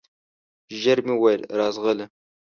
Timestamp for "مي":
1.05-1.13